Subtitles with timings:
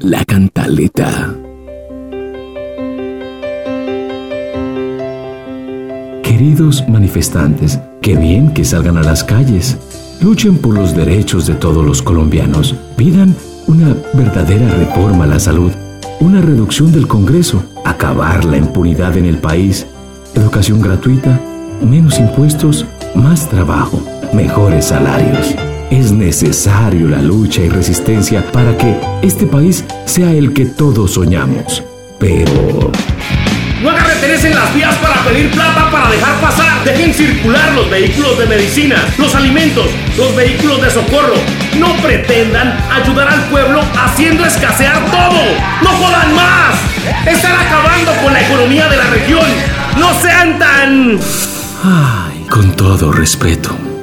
[0.00, 1.32] La cantaleta.
[6.24, 9.78] Queridos manifestantes, qué bien que salgan a las calles.
[10.20, 12.74] Luchen por los derechos de todos los colombianos.
[12.96, 13.36] Pidan
[13.68, 15.70] una verdadera reforma a la salud,
[16.18, 19.86] una reducción del Congreso, acabar la impunidad en el país,
[20.34, 21.40] educación gratuita,
[21.80, 22.84] menos impuestos,
[23.14, 24.02] más trabajo,
[24.32, 25.54] mejores salarios.
[26.24, 31.82] Es necesario la lucha y resistencia para que este país sea el que todos soñamos.
[32.18, 32.90] Pero...
[33.82, 36.82] No en las vías para pedir plata para dejar pasar.
[36.82, 39.84] Dejen circular los vehículos de medicina, los alimentos,
[40.16, 41.34] los vehículos de socorro.
[41.78, 45.42] No pretendan ayudar al pueblo haciendo escasear todo.
[45.82, 46.74] ¡No jodan más!
[47.26, 49.46] Están acabando con la economía de la región.
[49.98, 51.18] No sean tan...
[51.84, 53.93] Ay, con todo respeto.